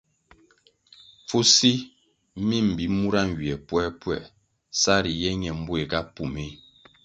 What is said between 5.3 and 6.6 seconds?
ñe mbuéhga pú méh.